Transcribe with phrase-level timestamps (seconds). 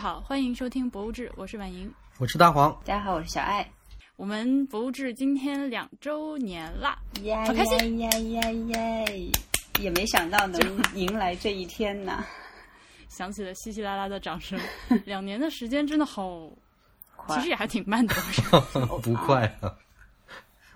[0.00, 2.72] 好，欢迎收听《博物志》，我是婉莹，我是大黄。
[2.86, 3.70] 大家好，我是小爱。
[4.16, 9.30] 我们《博物志》今天两周年啦，耶好开心耶耶耶！
[9.78, 10.58] 也没想到能
[10.94, 12.24] 迎来这一天呢，
[13.10, 14.58] 响起了稀稀拉拉的掌声。
[15.04, 16.48] 两年的时间真的好，
[17.14, 18.14] 快其实也还挺慢的。
[19.04, 19.76] 不快啊，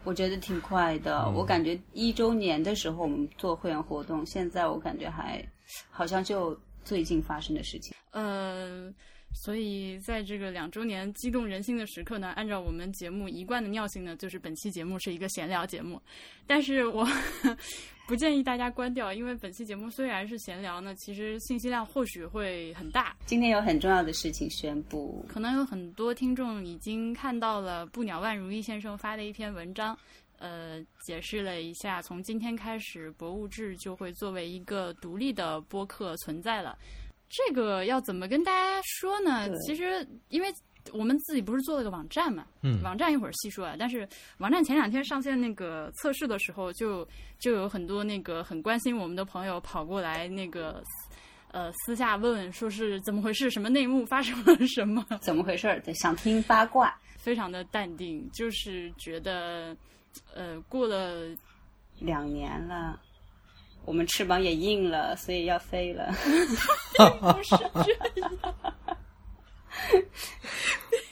[0.04, 1.22] 我觉得挺快的。
[1.22, 5.43] 嗯我感觉一周年的时候我们做会员活动，现在我感觉还
[5.91, 6.54] 好像就
[6.84, 7.95] 最近发生的事情。
[8.11, 8.93] 呃，
[9.35, 16.01] 所以在这个两周年激动人心的时刻呢，按照我们节目一贯的尿性呢，就是本期节目是一个闲聊节目，
[16.47, 17.07] 但是我
[18.07, 29.98] 不建议大家关掉，因为本期节目虽然是闲聊呢，其实信息量或许会很大，今天有很重要的事情宣布，可能有很多听众已经看到了布鸟万如意先生发的一篇文章，
[30.38, 36.79] 呃，解释了一下，从今天开始，博物志就会作为一个独立的播客存在了。
[37.37, 39.48] 这个要怎么跟大家说呢？
[39.61, 40.52] 其实，因为
[40.93, 43.74] 我们自己不是做了个网站嘛，嗯网站一会儿细说啊。
[43.79, 47.07] 但是网站前两天上线那个测试的时候就，
[47.38, 50.82] 就有很多那个很关心我们的朋友跑过来那个。
[51.51, 55.07] 呃，私下问说是怎么回事，什么内幕发生了什么？
[55.21, 55.80] 怎么回事儿？
[55.82, 56.93] 对，想听八卦。
[57.16, 59.77] 非常的淡定，就是觉得，
[60.35, 61.29] 呃，过了
[62.01, 63.01] 两年了，
[63.85, 66.12] 我们翅膀也硬了，所以要飞了。
[66.97, 68.31] 不是这样，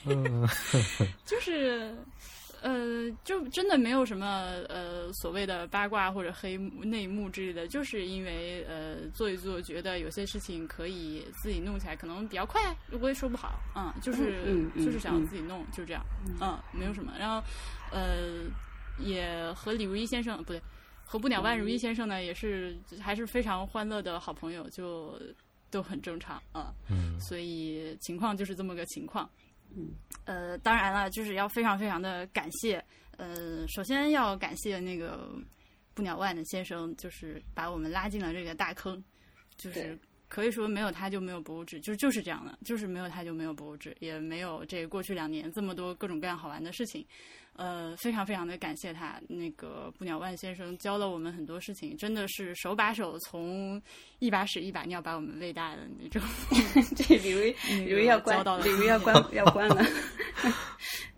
[0.06, 0.48] 嗯，
[1.27, 1.95] 就是，
[2.62, 4.27] 呃，就真的没有什么
[4.69, 12.61] 呃所谓的八卦或者黑内幕之类的，就是因为呃做一做，觉得有些事情可以自己弄起来，可能比较快，
[13.00, 16.03] 我也说不好，嗯，就是、嗯嗯就是想嗯自己弄，就这样，
[16.41, 17.43] 嗯，没有什么，然后
[17.91, 18.45] 呃
[18.98, 20.62] 也和李如一先生不对。
[21.05, 25.20] 和不鸟万如意先生呢，也是还是非常欢乐的好朋友，就
[25.70, 26.72] 都很正常啊。
[26.91, 29.28] 嗯所以情况就是这么个情况。
[29.75, 29.89] 嗯，
[30.25, 32.83] 呃，当然了，就是要非常非常的感谢，
[33.17, 35.31] 呃，首先要感谢那个
[35.94, 39.03] 不鸟万的先生，就是把我们拉进了这个大坑，
[39.56, 39.98] 就是
[40.28, 47.06] 可以说没有他就没有博物志，就就是这样的，就是没有他就没有博物志，也没有这过去两年这么多各种各样好玩的事情。
[47.55, 53.81] 呃，非常非常的感谢他，那个不鸟万先生教了我们很多事情，真的是手把手从
[54.19, 56.23] 一把屎一把尿把我们喂大的那种。
[56.97, 59.85] 这李如那李如要关李如要关 要关了。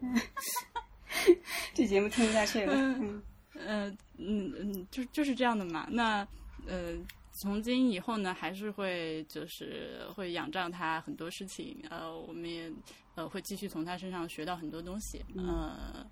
[1.72, 2.75] 这节目听不下去了。
[2.75, 3.22] 嗯
[3.55, 5.87] 呃，嗯嗯，就就是这样的嘛。
[5.89, 6.27] 那
[6.66, 6.95] 呃，
[7.34, 11.84] 从今以后呢，还是会就是会仰仗他很多事情。
[11.91, 12.72] 呃，我们也
[13.17, 15.21] 呃会继续从他身上学到很多东西。
[15.37, 16.06] 呃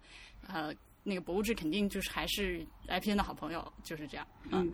[0.49, 0.75] 呃，
[1.05, 4.27] 那个博物志肯定就是还是 IPN 的好朋友，就是这样。
[4.51, 4.73] 嗯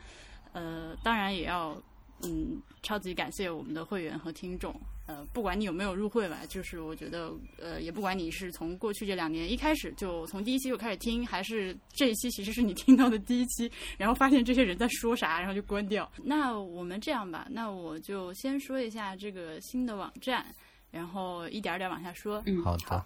[0.54, 1.80] 呃，当然也要
[2.22, 4.74] 嗯超级感谢我们的会员和听众。
[5.08, 16.10] 呃，不管你有没有入会吧，就是我觉得，呃，也不管你是从过去这两年一开始就从第一期就开始听，还是这一期其实是你听到的第一期，然后发现这些人在说啥，然后就关掉。
[16.22, 20.44] 那我们这样吧，那我就先说一下这个新的网站，
[20.90, 22.42] 然后一点儿点儿往下说。
[22.44, 23.04] 嗯，好的，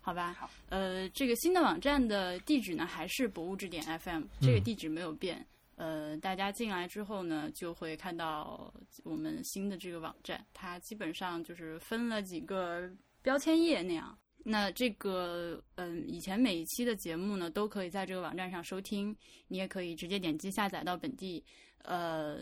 [0.00, 0.34] 好吧，
[0.70, 5.46] 呃，这个新的网站的地址呢还是博物志点 FM，这个地址没有变。
[5.76, 8.72] 呃，大家进来之后呢，就会看到
[9.04, 12.90] 我们新的这个网站，它基本上就是分了几个
[13.22, 14.18] 标签页那样。
[14.48, 19.14] 那这个，嗯，以前每一期的节目呢，都可以在这个网站上收听，
[19.48, 21.44] 你也可以直接点击下载到本地。
[21.82, 22.38] 呃，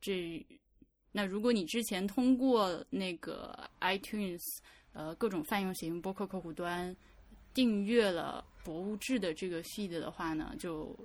[0.00, 0.44] 这，
[1.12, 4.42] 那如果你之前通过那个 iTunes，
[4.94, 6.96] 呃，各种泛用型播客客户端
[7.52, 10.98] 订阅了博物志的这个 feed 的话呢，就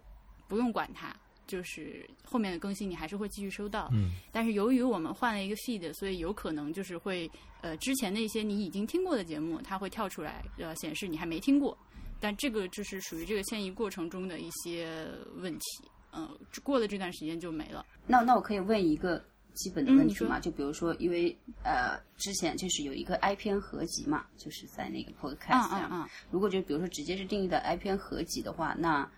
[0.47, 1.13] 不用管它，
[1.49, 3.89] 就是后面的更新你还是会继续收到。
[3.91, 7.29] 嗯但是由于我们换了一个 feed，所以有可能就是会
[7.61, 11.77] 呃之前的一些你已经听过的节目，它会跳出来呃显示你还没听过。
[12.21, 15.07] 但这个就是属于这个迁移过程中的一些
[15.37, 15.65] 问题，
[16.11, 16.29] 呃，
[16.63, 17.85] 过了这段时间就没了。
[18.05, 19.23] 那那我可以问一个
[19.53, 20.37] 基本的问题吗？
[20.37, 21.33] 就比如说，因为
[21.63, 25.89] 呃，之前就是有一个 iPN 合集嘛，就是在那个 Podcast 上。
[25.89, 29.09] 嗯嗯嗯，如果就比如说直接是定义的 iPN 合集的话，那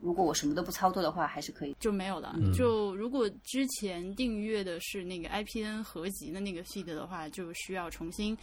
[0.00, 1.74] 如果我什么都不操作的话，还是可以。
[1.80, 2.34] 就没有了。
[2.38, 8.36] 嗯就如果之前订阅的是那个 IPN 合集的那个 feed 的话，就需要重新。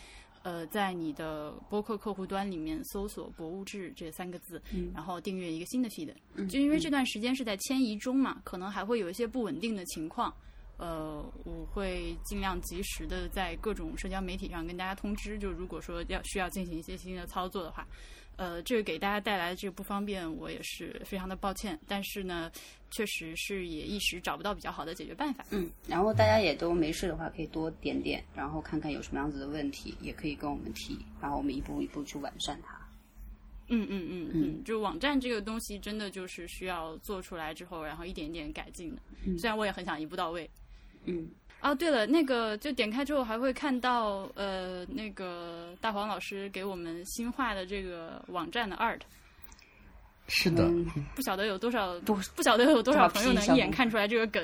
[0.44, 6.14] 呃，在你的播客客户端里面搜索“博物志”这三个字，嗯然后订阅一个新的 feed。
[6.36, 10.32] 嗯就因为这段时间是在迁移中嘛，可能还会有一些不稳定的情况。
[10.78, 15.40] 呃，我会尽量及时的在各种社交媒体上跟大家通知。
[15.40, 17.88] 就如果说要需要进行一些新的操作的话，
[18.38, 21.80] 呃，这个给大家带来的这个不方便，我也是非常的抱歉。
[21.88, 22.52] 但是呢，
[22.92, 25.46] 确实是也一时找不到比较好的解决办法。
[25.52, 32.76] 嗯，然后大家也都没事的话，可以多点点，然后看看有什么样子的问题，也可以跟我们提，然后我们一步一步去完善它。
[33.68, 39.02] 嗯嗯嗯嗯，就网站这个东西，真的就是需要做出来之后，然后一点点改进的。
[39.40, 40.50] 虽然我也很想一步到位。
[41.06, 41.28] 嗯。
[41.66, 49.00] 哦，对了，那个就点开之后还会看到，呃，那个大黄老师给我们新画的这个网站的 art。
[50.28, 50.70] 是的。
[51.16, 54.44] 不晓得有多少不不晓得有多少朋友能一眼看出来这个梗。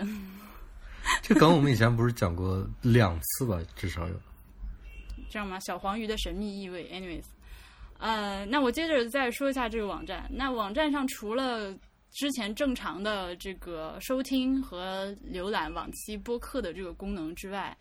[1.22, 3.60] 这梗我们以前不是讲过两次吧？
[3.76, 4.16] 至少有。
[5.30, 5.60] 这样吗？
[5.60, 6.90] 小黄鱼的神秘意味。
[6.92, 7.26] Anyways，
[8.00, 10.28] 呃，那我接着再说一下这个网站。
[10.34, 11.72] 那网站上除了
[12.12, 17.76] 之前正常的这个收听和浏览往期播客的这个功能之外，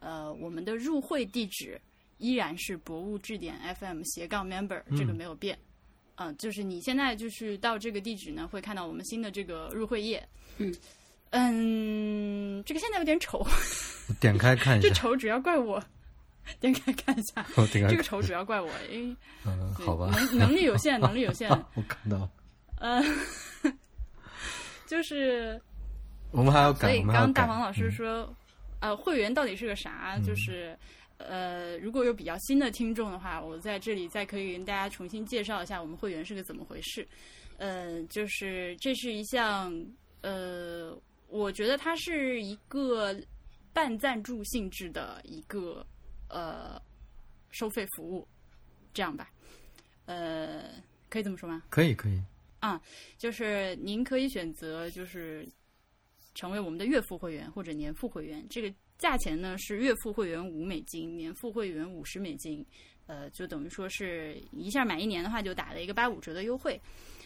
[0.00, 1.80] 呃，我们的入会地址
[2.18, 5.58] 依然是博物志点 FM 斜杠 member，这个没有变。
[6.16, 10.22] 嗯，就是你现在就是到这个地址呢，会看到我们新的这个入会页。
[10.58, 10.74] 嗯
[11.30, 13.42] 嗯，这个现在有点丑，
[14.20, 14.86] 点开看一下。
[14.88, 15.82] 这丑主要怪我，
[16.60, 17.46] 点开看一下。
[17.72, 19.16] 这个丑主要怪我，因为
[19.46, 21.48] 嗯，好吧，能能力有限， 能力有限。
[21.48, 22.28] 我看到。
[22.80, 23.02] 嗯。
[24.86, 25.60] 就是
[26.32, 28.28] 我们还要改，所以刚大黄老师说，
[28.80, 30.18] 呃，会员到底是个啥？
[30.26, 30.76] 就是
[31.18, 37.06] 呃，如果有比较新的听众的话，我在这里再可以跟大家重新介绍一下我们会员是个怎么回事。
[37.58, 39.72] 呃，就是这是一项
[40.22, 40.92] 呃，
[41.28, 43.14] 我觉得它是一个
[43.72, 45.86] 半赞助性质的一个
[46.28, 46.82] 呃
[47.52, 48.26] 收费服务，
[48.92, 49.30] 这样吧？
[50.06, 50.64] 呃，
[51.08, 51.62] 可以这么说吗？
[51.70, 52.20] 可以，可以。
[52.60, 52.80] 啊，
[53.18, 55.48] 就是您可以选择，就是
[56.34, 58.46] 成为我们的月付会员或者年付会员。
[58.48, 62.64] 这个价钱呢是月付会员五美金，年付会员五十美金。
[63.06, 66.80] 呃，就等于说是一下买一年的话，就打了一个八五折的优惠。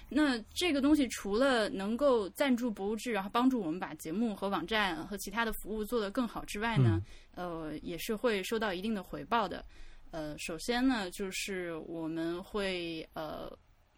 [0.08, 7.02] 那这个东西除了能够赞助博物志，然后帮助我们把节目和网站和其他的服务做得更好之外呢，
[7.34, 9.64] 呃，也是会收到一定的回报的。
[10.10, 13.50] 呃，首先呢，就是我们会呃。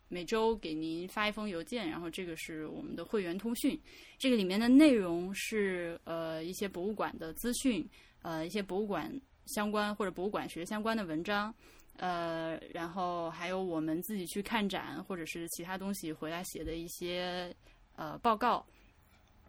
[0.08, 3.76] 每周给您发一封邮件，然后这个是我们的会员通讯，
[4.19, 7.85] 这个里面的内容是呃一些博物馆的资讯，
[8.23, 9.12] 呃一些博物馆
[9.47, 11.53] 相关或者博物馆学相关的文章，
[11.97, 17.53] 呃然后还有我们自己去看展或者是其他东西回来写的一些
[17.97, 18.64] 呃报告，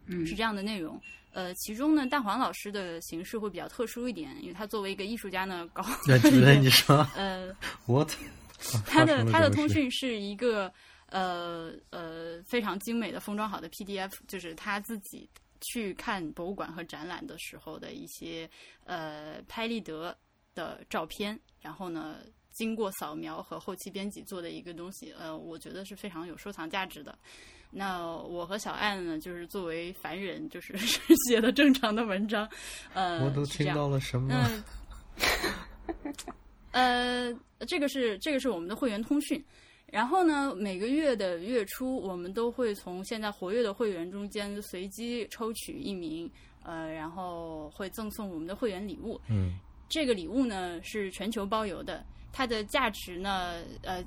[0.06, 1.00] 嗯是这样的内容。
[1.30, 5.84] 呃其中呢大黄老师的形式会比较特殊一点，因为他作为一个艺术家呢搞，
[6.60, 7.54] 你说呃
[7.86, 8.04] 我。
[8.86, 10.72] 他的他的通讯是一个
[11.10, 15.28] 呃呃非常精美的封装好的 PDF，就是他自己
[15.60, 18.48] 去看博物馆和展览的时候的一些
[18.84, 20.16] 呃拍立得
[20.54, 22.16] 的照片，然后呢
[22.52, 27.16] 经过扫描和后期编辑做的一个东西，呃，我觉得是非常有收藏价值的。
[27.70, 30.74] 那我和小艾呢，就是作为凡人，就是
[31.28, 32.48] 写的正常的文章，
[32.94, 34.34] 呃，我都听到了什么？
[36.70, 37.32] 呃，
[37.66, 39.42] 这个是这个是我们的会员通讯，
[39.86, 46.30] 然后呢，每个月的月初，我们都会从现在活跃的会员中间随机抽取一名，
[46.62, 49.18] 呃，然后会赠送我们的会员礼物。
[49.30, 49.54] 嗯，
[49.88, 54.04] 这个礼物呢是全球包邮的，它的价值呢，呃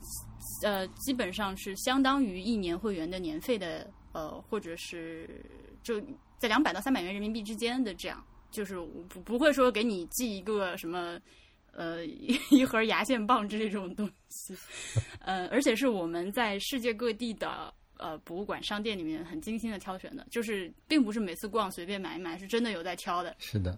[0.63, 5.27] 呃，基本上是相当于一年会员的年费的，呃，或者是
[5.81, 5.99] 就
[6.37, 8.79] 在两百到三百元人民币之间的这样，就是
[9.09, 11.19] 不不会说给你寄一个什么。
[11.73, 14.55] 呃，一 盒牙线棒这种东西，
[15.19, 23.35] 呃，而且是我们在世界各地的呃博物馆、商店里面很精心的挑选的，就是并不是每次逛随便买一买，是真的有在挑的。
[23.39, 23.77] 是的，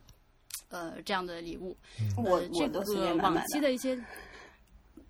[0.70, 1.78] 呃，这样的礼物，
[2.18, 2.80] 我这个
[3.18, 3.96] 往期的一些，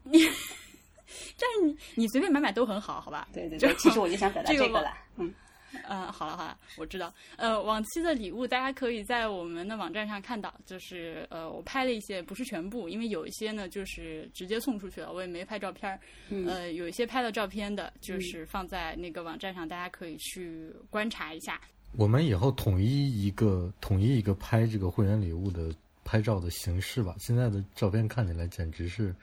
[0.04, 0.20] 你，
[1.40, 3.28] 但是你你随便买买都很好，好吧？
[3.34, 5.34] 对对对，其实我就想表达这个了，嗯。
[5.90, 7.14] 嗯，好了好了，我知道。
[7.36, 16.00] 呃，往期的礼物大家可以在我们的网站上看到，就是呃，我拍了一些，不是全部，因为有一些呢就是直接送出去了，我也没拍照片儿。
[16.48, 21.60] 呃，有一些拍了照片的，就是放在那个网站上，大家可以去观察一下。
[21.98, 27.16] 我们以后统一一个统一一个拍这个会员礼物的拍照的形式吧。
[27.20, 29.14] 现在的照片看起来简直是，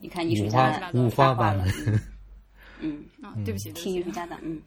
[0.00, 1.70] 你看艺术家五花八门。
[2.82, 4.60] 嗯，啊，对不起，听艺术家的，嗯。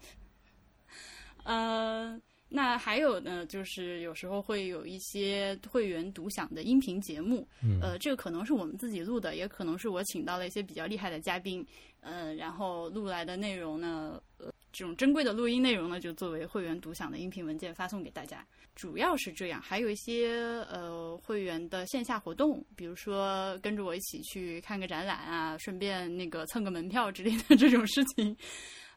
[1.44, 7.46] 呃，那还有呢，就是有时候会有一些会员独享的音频节目，
[7.80, 11.66] 呃，这个可能是我们自己录的，也可能是我请到了一些比较厉害的嘉宾，
[12.00, 18.44] 呃，然后录来的内容呢，呃，这种珍贵的录音内容呢，就作为会员独享的音频文件发送给大家。
[18.74, 20.36] 主要是这样，还有一些
[20.68, 28.36] 呃会员的线下活动，比如说跟着我一起去看个展览啊，顺便那个蹭个门票之类的这种事情。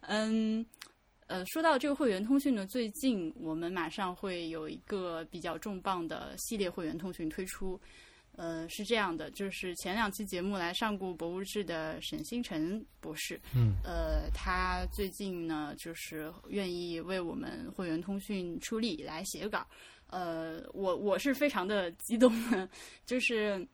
[0.01, 0.65] 嗯，
[1.27, 7.79] 呃，说到这个会员通讯呢，最近我们马上会有一个比较重磅的系列会员通讯推出。
[8.37, 19.67] 呃，是这样的，就是前两期节目来上过博物志的沈星辰博士，嗯，呃，他最近呢，就是愿意为我们会员通讯出力来写稿，
[20.11, 22.69] 呃，我我是非常的激动的，
[23.05, 23.67] 就是。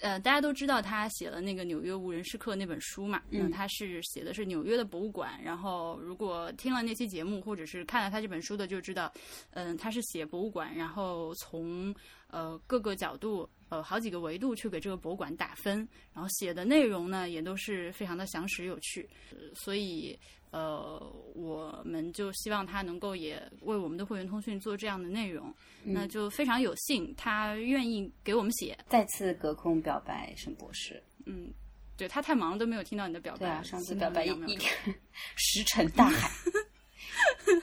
[0.00, 5.40] 呃，大家都知道他写了那个《纽约无人时刻》那本书嘛，嗯他是写的是纽约的博物馆。
[5.42, 9.12] 然后，如果听了那期节目，或者是看了他这本书的，就知道，
[9.52, 11.94] 嗯、他是写博物馆，然后从
[12.28, 20.18] 呃各个角度，呃好几个维度去给这个博物馆打分，然后写的内容呢也都是非常的详实有趣，呃所以
[20.50, 20.98] 呃
[21.34, 25.54] 我们就希望他能够也为我们的会员通讯做这样的内容，
[25.84, 31.02] 那就非常有幸他愿意给我们写，再次隔空表白沈博士。
[31.26, 31.52] 嗯，
[31.96, 34.94] 对他太忙了都没有听到你的表白，对啊，上次表白一一好你两秒钟
[35.34, 36.30] 石沉大海。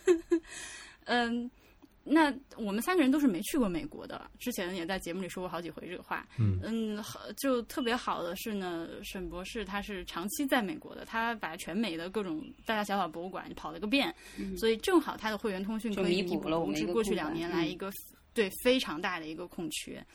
[1.06, 1.50] 嗯，
[2.06, 6.28] 那我们三个人都是没去过美国的，之前也在节目里说过好几回这个话。
[6.38, 14.14] 嗯好就特别好的是呢，沈博士他是长期在美国的，他把全美的各种大大小小博物馆跑了个遍，
[14.58, 17.90] 所以正好他的会员通讯嗯就可以弥补了我们过去两年来嗯一个、
[18.34, 20.06] 对非常大的一个空缺。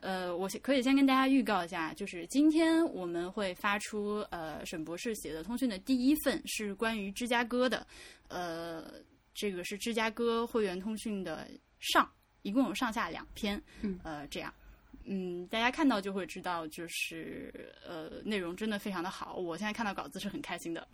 [0.00, 7.86] 呃，我先可以先跟大家预告一下，就是今天我们会发出呃沈博士写的通讯的第一份是关于芝加哥的，
[8.28, 8.84] 呃，
[9.34, 11.48] 这个是芝加哥会员通讯的
[11.80, 12.10] 上，
[12.42, 14.52] 一共有上下两篇，嗯呃，这样。
[15.06, 19.34] 嗯，大家看到就会知道，就是呃，内容真的非常的好。
[19.34, 20.88] 我现在看到稿子是很开心的。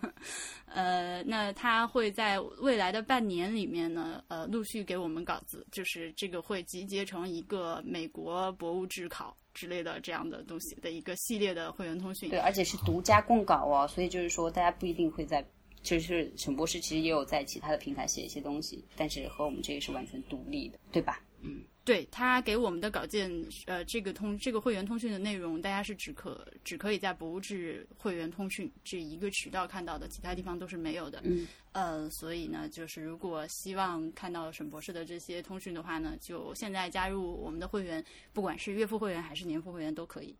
[0.64, 12.30] 呃，那他会在未来的半年里面呢，呃，陆续给我们稿子，就是这个会集结成一个美国博物志考之类的这样的东西的一个系列的会员通讯。
[12.30, 15.44] 对，而且是独家供稿哦，所以就是说大家不一定会在，
[15.82, 21.20] 就是沈博士其实也有在其他的平台写一些东西，但是和我们这个是完全独立的，对吧？
[21.44, 23.28] 嗯，对他给我们的稿件，
[23.66, 31.20] 呃，这个通这个会员通讯的内容，大家是只可只可以在博物志会员通讯这一个渠道看到的，其他地方都是没有的。
[31.24, 40.32] 嗯，呃，所以呢，就是如果希望看到沈博士的这些通讯的话呢，就现在加入我们的会员，不管是月付会员还是年付会员都可以。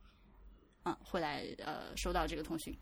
[0.85, 2.77] 嗯，会来呃收到这个通讯。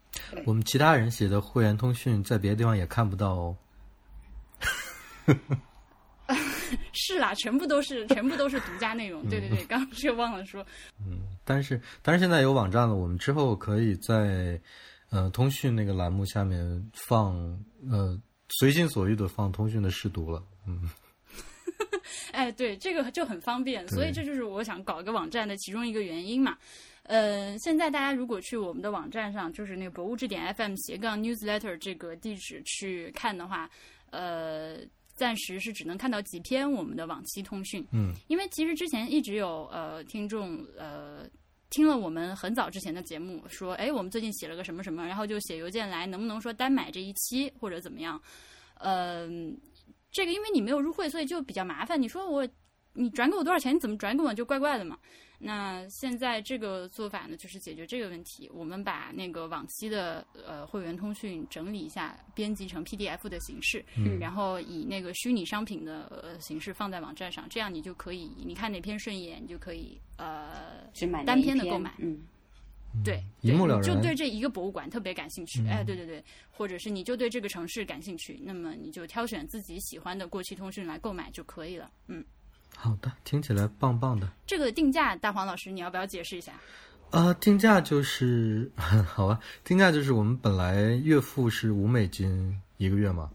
[0.46, 3.56] 我们其他人写的会员通讯在别的地方也看不到哦。
[6.92, 9.28] 是啦，全部都是全部都是独家内容。
[9.28, 10.64] 对对对，刚刚是忘了说，
[11.00, 14.60] 嗯但是，但是现在有网站了，我们之后可以在
[15.10, 17.34] 呃通讯那个栏目下面放
[17.90, 18.16] 呃
[18.60, 20.40] 随心所欲的放通讯的试读了。
[20.66, 20.88] 嗯，
[22.30, 26.56] 哎，对，这个就很方便，所以这就是我想搞一个网站的其中一个原因嘛。
[27.04, 33.68] 呃，现在大家如果去我们的网站上，就是那个博物志点 FM 斜杠 newsletter 这个地址去看的话，
[34.10, 34.78] 呃，
[35.14, 37.86] 暂时是只能看到几篇我们的往期通讯。
[37.92, 41.28] 嗯，因为其实之前一直有呃听众呃。
[41.72, 48.20] 听了我们很早之前的节目，说，哎，我们最近写了个什么什么，然后就写邮件来，能不能说单买这一期或者怎么样？
[48.80, 49.56] 嗯、
[50.10, 52.02] 这个因为你没有入会，所以就比较麻烦。
[52.02, 52.44] 你说我，
[52.92, 53.72] 你转给我多少钱？
[53.72, 54.34] 你怎么转给我？
[54.34, 54.98] 就怪怪的嘛。
[55.42, 58.48] 那现在这个做法呢，就是解决这个问题。
[58.52, 70.84] 我们把那个往期的呃会员通讯整理一下，编辑成 PDF 的形式，嗯然后以那个虚拟商品的、呃、形式放在网站上，这样你就可以，你看哪篇顺眼，你就可以呃
[71.24, 71.94] 单篇篇的购买。
[71.98, 72.20] 嗯，
[73.02, 81.90] 对，一目了然就对这一个博物馆特别感兴趣，哎，对对对，或者是你就对这个城市感兴趣，那么你就挑选自己喜欢的过期通讯来购买就可以了。
[82.08, 82.22] 嗯，
[82.76, 84.28] 好的，听起来棒棒的。
[84.46, 86.52] 这个定价，大黄老师你要不要解释一下？
[87.10, 93.28] 啊，定价就是 好吧，定价就是我们本来月付是五美金一个月嘛，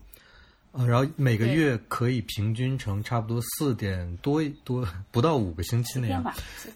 [0.71, 6.23] 呃，然后每个月可以平均成差不多四点多多不到五个星期那样，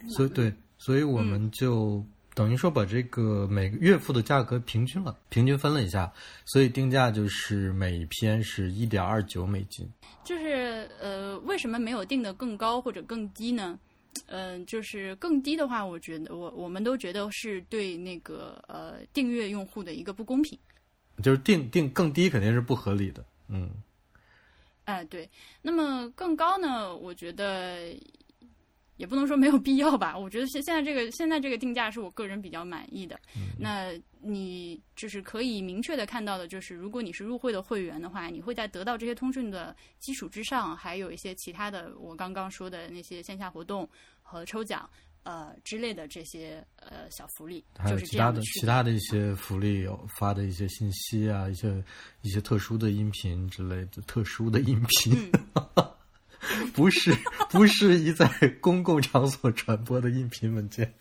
[0.10, 2.06] 所以对，所以我们就
[2.39, 6.10] 等于说把这个每个月付的价格平均了，平均分了一下，
[6.46, 9.86] 所以定价就是每篇是一点二九美金。
[10.24, 13.77] 就是呃，为什么没有定的更高或者更低呢？
[14.27, 20.58] 嗯、就是更低的话，我觉得我我们都觉得是对那个呃订阅用户的一个不公平。
[21.22, 23.69] 就是定定更低肯定是不合理的，嗯，
[24.86, 25.29] 哎，对。
[25.62, 26.96] 那么更高呢？
[26.96, 27.93] 我觉得
[29.00, 30.15] 也不能说没有必要吧。
[30.15, 33.18] 我觉得现现在这个现在这个定价是我个人比较满意的。
[33.36, 43.89] 嗯那你就是可以明确的看到的，就是如果你是入会的会员的话，你会在得到这些通讯的基础之上，还有一些其他的我刚刚说的那些线下活动
[44.22, 44.88] 和抽奖。
[45.24, 49.86] 呃，之类的这些呃小福利，还有其他的其他的一些福利，
[50.18, 51.84] 发的一些信息啊，一些
[52.22, 55.29] 一些特殊的音频之类的，特殊的音频，
[56.74, 57.13] 不是
[57.50, 58.27] 不适宜在
[58.62, 60.93] 公共场所传播的音频文件，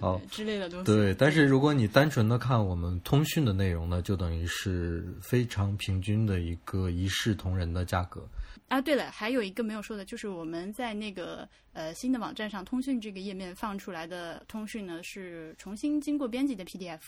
[0.00, 0.84] 啊之类的东西。
[0.84, 8.26] 对，但是如果你单纯的看我们通讯的内容呢，就等于是非常平均的一个一视同仁的价格。
[8.68, 17.00] 啊，对了，还有一个没有说的，就是我们在那个呃新的网站上，通讯这个页面放出来的通讯呢，是重新经过编辑的 PDF，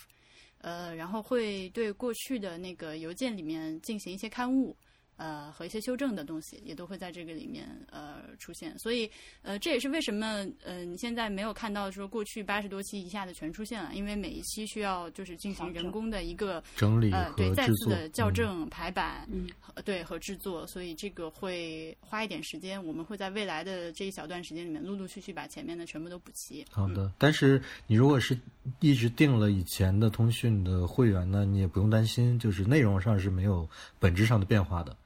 [0.62, 4.75] 呃，然后会对过去的那个邮件里面进行一些刊物。
[5.20, 9.10] 呃，和一些修正的东西也都会在这个里面呃出现，所以
[9.42, 19.46] 呃这也是为什么呃你现在没有看到说过去八十多期一下子全出现了，因为每一期需要就是进行人工的一个整理呃对再次的校正排版，嗯，
[19.84, 26.64] 对和制作，所以这个会花一点时间，我们会在未来的这一小段时间里面陆陆续续把前面的全部都补齐。
[26.70, 28.34] 好的，但是你如果是
[28.80, 34.96] 一直定了以前的通讯的会员呢，你也不用担心，就是内容上是没有本质上的变化的。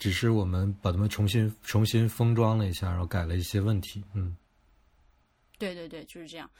[0.00, 4.02] 只是我们把它们重新重新封装了一下，然后改了一些问题。
[4.14, 4.34] 嗯，
[5.58, 6.50] 对对对，就是这样。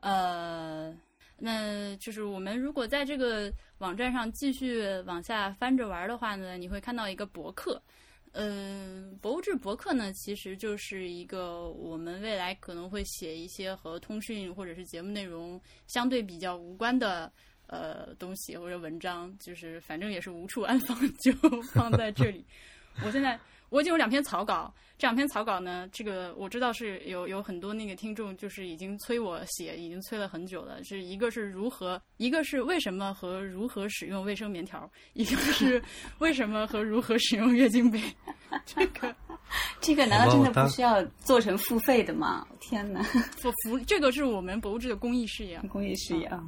[0.00, 0.96] 呃，
[1.36, 7.80] 那就是我们如果在这个网站上继续往下翻着玩的话呢，你会看到一个博客。
[8.32, 17.30] 嗯，博物志博客呢，其实就是一个我们未来可能会写一些和通讯或者是节目内容相对比较无关的
[17.66, 21.32] 呃东西或者文章，就是反正也是无处安放，就
[21.72, 22.46] 放在这里。
[23.04, 23.38] 我现在
[23.68, 30.82] 我已经有两篇草稿，这两篇草稿呢，这个我知道是有有很多那个听众就是已经催我写，已经催了很久了。
[30.84, 35.82] 是一个是如何，一个是为什么和如何使用卫生棉条，一个是
[36.18, 38.00] 为什么和如何使用月经杯。
[38.64, 39.14] 这个
[39.80, 42.46] 这个难道真的不需要做成付费的吗？
[42.60, 43.00] 天哪！
[43.44, 46.42] 我服这个是我们博物志的公益事业，公益事业啊。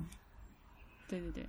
[1.06, 1.46] 对对对，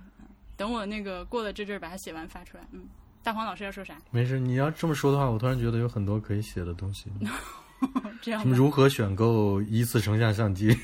[0.56, 2.86] 等我那个过了这阵儿把它写完发出来，嗯。
[3.22, 3.96] 大黄老师要说啥？
[4.10, 7.10] 没事，你要这么说的话，我突然觉得有很多可以写的东西。
[8.20, 10.76] 这样，如何选购一次成像相机？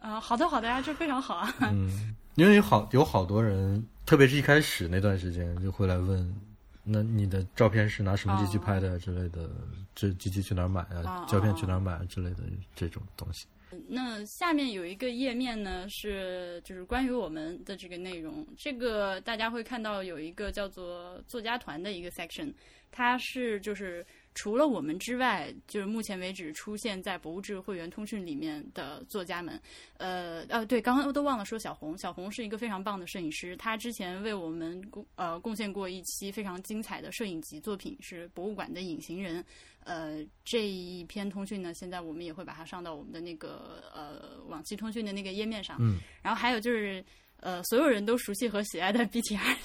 [0.00, 1.54] 啊， 好的，好的呀，这非常好啊。
[1.60, 6.34] 嗯，因为有好有好多人，特别是一开始那段时间，就会来问，
[6.82, 9.48] 那你的照片是拿什么机器拍的之类的？
[9.94, 11.24] 这机器去哪儿买啊？
[11.28, 12.42] 胶片去哪儿买之类的
[12.74, 13.46] 这种东西。
[13.88, 18.46] 那下面有一个页面呢，是就是关于我们的这个内容。
[18.56, 22.52] 这个大家会看到有一个叫做作家团的一个 section，
[22.90, 29.60] 它是就是除了我们之外，就是目前为止出现在博物志会员通讯里面的作家们。
[29.96, 39.44] 呃呃，对，刚刚都忘了说小红，小红是一个非常棒的摄影师，他之前为我们贡呃贡献过一期非常精彩的摄影集作品，是博物馆的隐形人。
[39.84, 45.76] 呃，这一篇通讯呢，现在我们也会把它上到我们的那个呃往期通讯的那个页面上。
[45.78, 45.98] 嗯。
[46.22, 47.04] 然后还有就是，
[47.36, 49.56] 呃，所有人都熟悉和喜爱的 BTR。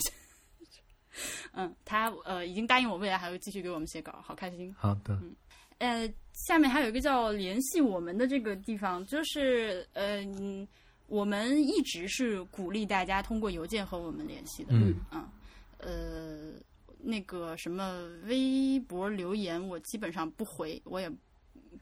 [1.53, 4.73] 嗯，他呃已经答应我未来还会继续给我们写稿，好开心。
[4.77, 5.17] 好的。
[5.21, 5.35] 嗯。
[5.79, 10.25] 呃，下面还有一个叫联系我们的这个地方，就是呃，
[11.07, 14.73] 我们一直是鼓励大家通过邮件和我们联系的。
[14.73, 14.95] 嗯。
[15.09, 15.31] 啊，
[15.77, 16.53] 呃。
[17.01, 21.09] 那个什么微博留言，我基本上不回，我也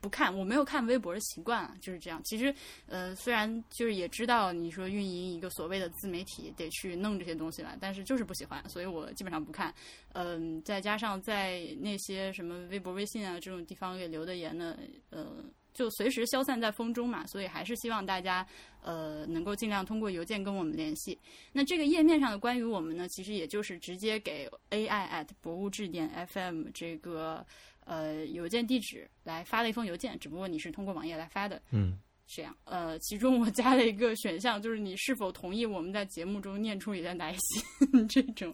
[0.02, 2.22] 不看，我没有看微博的习惯，就是这样。
[2.24, 2.54] 其实，
[2.88, 9.74] 呃，虽然就是也知道你说运营一个所谓的自媒体得去弄这些东西来，但是就是不喜欢，所以我基本上不看。
[10.14, 14.78] 嗯，再加上在那些什么微博、微信啊这种地方给留的言呢，
[15.10, 15.44] 呃。
[15.74, 18.44] 就随时消散在风中嘛，所以还是希望大家
[18.82, 21.16] 呃能够尽量通过邮件跟我们联系。
[21.52, 27.46] 那这个页面上的关于我们呢，其实也就是直接给 ai at 博物志点 fm 这个
[27.88, 31.62] 呃邮件地址来发了一封邮件，只不过你是通过网页来发的。
[31.72, 31.98] 嗯，
[32.28, 32.56] 这样。
[32.66, 38.54] 呃，其中我加了一个选项，就是你是否同意我们在节目中念出你的来信 这种。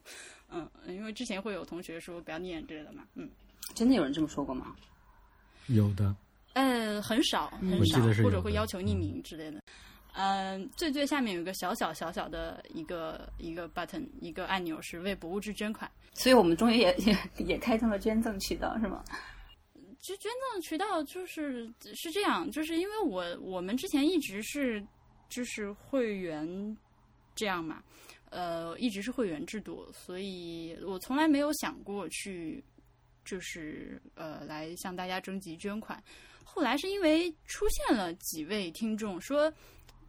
[0.50, 3.04] 嗯，因为之前会有同学说不要念之类的嘛。
[3.16, 3.28] 嗯，
[3.74, 4.76] 真的有人这么说过吗？
[5.68, 6.16] 有的。
[6.54, 9.58] 呃，很少很少，或者会要求匿名之类的。
[9.58, 9.62] 嗯，
[10.76, 15.90] 最最下面有一个小小小小的一个一个 button，一个按钮是为博物志捐款。
[16.14, 19.04] 所以我们终于也也 也开通了捐赠渠道，是吗？
[20.00, 24.86] 这捐赠渠道就是是这样，就是因为我我们之前一直是
[25.30, 26.78] 就是会员
[27.34, 27.82] 这样嘛，
[28.30, 32.64] 呃，一直是会员制度，所以我从来没有想过去
[33.24, 36.04] 就是呃来向大家征集捐款。
[36.44, 39.52] 后来是因为出现了几位听众说，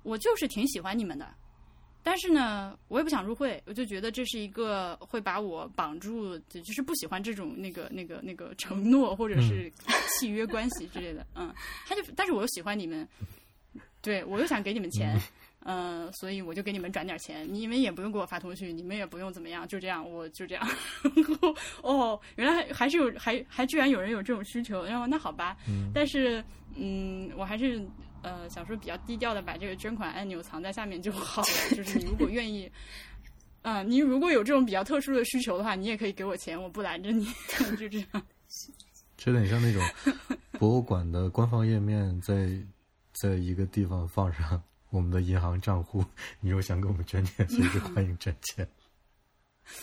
[0.05, 1.35] 我就是挺喜欢你们的，
[2.03, 9.73] 但是呢，我也不想入会，我就觉得这是一个会把我绑住，就是不喜欢这种那个那个那个承诺或者是
[10.09, 11.27] 契约关系之类的。
[11.35, 11.53] 嗯，
[11.87, 13.09] 他就，但是我又喜欢你们，
[14.01, 15.19] 对我又想给你们钱。
[15.67, 20.69] 嗯，所以我就给你们转点钱，你们也不用给我发通讯，你们也不用怎么样，就这样，我就这样。
[21.81, 25.57] 哦，原来还还是有，还还居然有人有这种需求，然后那好吧。
[25.67, 25.91] 嗯。
[25.95, 26.45] 但是，
[26.77, 27.83] 嗯，我还是
[28.25, 31.49] 呃想说比较低调的把这个捐款按钮藏在下面就好了。
[31.77, 32.69] 就是你如果愿意，
[33.63, 37.25] 嗯，你如果有这种比较特殊的需求的话，你也可以给我钱，我不拦着你，
[37.79, 38.27] 就这样。
[39.27, 39.83] 有点像那种
[40.59, 42.51] 博物馆的官方页面，在
[43.13, 44.61] 在一个地方放上。
[44.91, 46.05] 我们的银行账户，
[46.39, 48.65] 你如果想给我们捐钱，随时欢迎捐钱。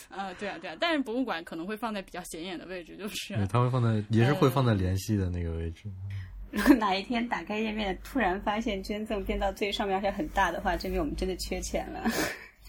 [0.08, 3.34] 啊，对啊，对啊，但是博物馆可能会放在比较显眼的位置，就是。
[3.34, 5.82] 对，它会放在，也是会放在联系的那个位置。
[6.52, 12.04] 如 果哪一天打开页面，突然发现捐赠变到最上面而且很大的话，证明我们真的缺钱了。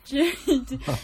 [0.06, 0.30] 这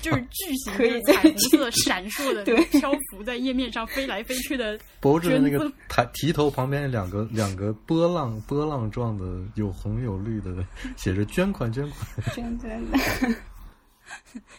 [0.02, 4.78] 就是巨型的彩虹色闪烁的漂浮在页面上飞来飞去的。
[5.00, 10.66] 博物的那个抬提头旁边两个两个波浪波浪状的有红有绿的，
[10.98, 12.36] 写着捐款捐款。
[12.36, 12.98] 捐捐的，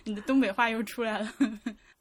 [0.05, 1.31] 你的东北话又出来了。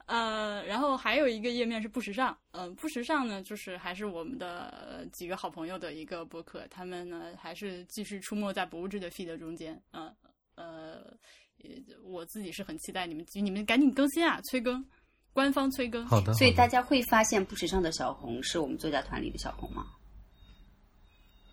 [0.10, 2.36] 呃，然后还有一个页面是不时尚。
[2.52, 9.80] 嗯，不时尚呢，就是还是我们的几个好朋友的一个博客，他们呢还是继续出没在博物志的 feed 中间。
[9.92, 10.14] 嗯
[10.56, 11.18] 呃。
[12.06, 14.40] 我自己是很期待你们，你们赶紧更新啊！
[14.44, 14.82] 催更，
[15.34, 16.08] 官方催更。
[16.08, 16.34] 好的。
[16.34, 19.86] 所以大家会发现不时尚的小红是我们作家团里的小红吗？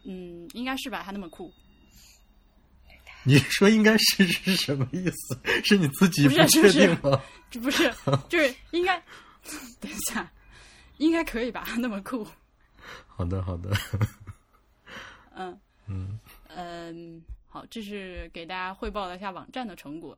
[0.05, 1.53] 嗯，应该是吧，他那么酷。
[3.27, 5.39] 你说应该是是什么意思？
[5.65, 7.21] 是你自己不确定吗？
[7.51, 7.93] 这 不是，
[8.29, 9.03] 就是应该。
[9.81, 10.33] 等一下，
[10.99, 11.67] 应该可以吧？
[11.79, 12.27] 那么酷。
[13.07, 13.71] 好的，好的。
[15.35, 17.23] 嗯嗯嗯。
[17.49, 20.17] 好，这是给大家汇报了一下网站的成果。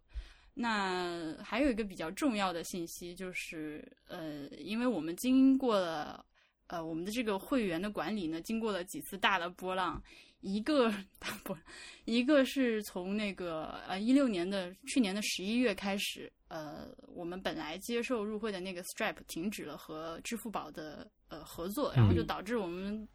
[0.55, 6.25] 那还有一个比较重要的信息，就是呃，因为我们经过了
[6.66, 10.03] 呃我们的这个会员的管理呢，经过了几次大的波浪，
[10.40, 11.57] 一个 大波，
[12.05, 23.07] 一个是从那个呃一六年的去年的十一月开始，呃，我们本来接受入会的那个 Stripe 停止了和支付宝的呃合作，然后就导致我们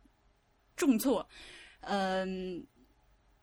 [0.76, 1.28] 重挫，
[1.82, 2.66] 嗯。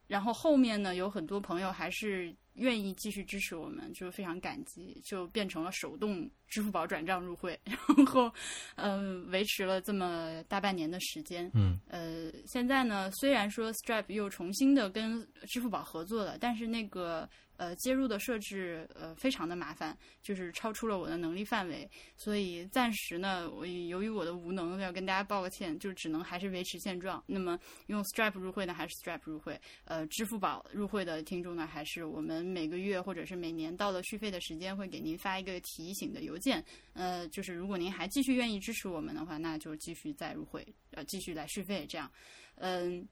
[0.06, 8.32] 然后后面呢，有很多朋友还是愿意继续支持我们，就非常感激，就变成了手动支付宝转账入会， 然后，
[8.76, 11.50] 嗯，维持了这么大半年的时间。
[11.54, 17.28] 嗯，呃，现在呢，虽然说 Stripe 又重新的跟支付宝合作了，但是那个。
[17.60, 27.22] 呃，接入的设置呃非常的麻烦，就是超出了我的能力范围，所以暂时呢，我由于我的无能，要跟大家抱个歉，就只能还是维持现状。
[27.26, 29.60] 那么用 Stripe 入会呢，还是 Stripe 入会？
[29.84, 36.64] 呃，支付宝入会的听众呢，还是我们每个月或者是每年到了续费的时间会给您发一个提醒的邮件。
[36.94, 42.10] 呃，就是如果您还继续愿意支持我们的话，那就继续再入会，呃，继续来续费这样。
[42.54, 43.06] 嗯，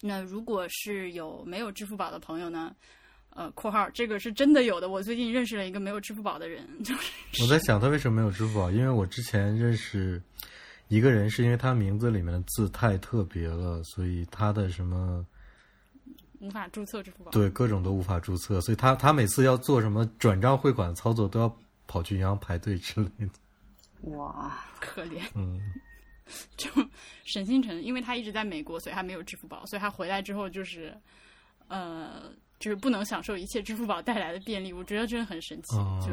[0.00, 2.76] 那如果是有没有支付宝的朋友呢？
[3.34, 4.90] 呃，括号这个是真的有的。
[4.90, 7.10] 我最近认识了一个没有支付宝的人，就是
[7.42, 8.70] 我在想他为什么没有支付宝？
[8.70, 10.22] 因为我之前认识
[10.88, 15.26] 一个人，是因为他名字里面的字太特别了，所以他的什么
[16.40, 23.30] 无法注册支付宝，对各种都无法注册，所以他他每次要做什么转账汇款操作，都要跑去银行排队之类的。
[24.10, 25.58] 哇，可怜，嗯，
[26.58, 26.68] 就
[27.24, 30.94] 沈星辰，因为他一直在美国，所以他没有支付宝，所以他回来之后就是
[31.68, 32.30] 呃。
[32.62, 35.74] 就是不能享受一切支付宝带来的便利，我觉得真的很神奇。
[36.06, 36.12] 就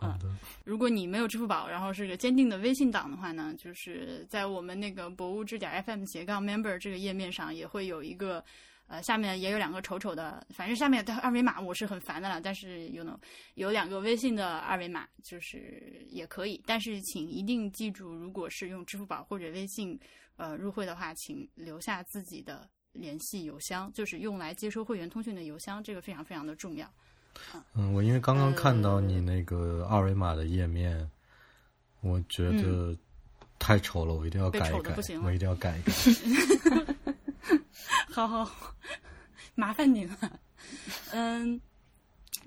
[0.00, 0.18] 嗯，
[0.64, 8.44] 如果你没有支付宝，然后是个坚定的微信党的话呢，就是在我们那个博物志点 FM 斜杠 Member 这个页面上也会有一个，
[8.88, 12.40] 呃，下面也有两个丑丑的，反正下面的二维码我是很烦的了。
[12.40, 13.16] 但是有呢，
[13.54, 16.60] 有两个微信的二维码，就是也可以。
[16.66, 19.96] 但是请一定记住，如果是用支付宝或者微信
[20.36, 22.68] 呃入会的话，请留下自己的。
[22.98, 26.90] 联系邮箱就是用来接收会员通讯的邮箱，这个非常非常的重要。
[27.74, 31.08] 嗯，我因为刚刚看到你那个二维码的页面，
[32.00, 32.96] 我觉得
[33.58, 35.92] 太丑了，我一定要改一改，我一定要改一改。
[38.10, 38.50] 好好，
[39.54, 40.40] 麻烦您了。
[41.12, 41.60] 嗯，